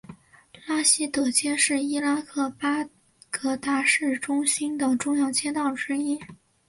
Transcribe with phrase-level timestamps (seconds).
[0.65, 2.89] 拉希德街是伊拉克巴
[3.29, 6.19] 格达市中心的重要街道之一。